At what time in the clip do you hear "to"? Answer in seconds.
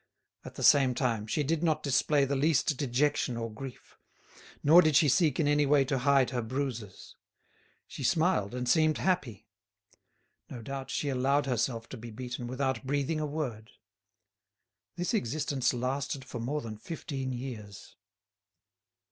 5.85-5.99, 11.89-11.97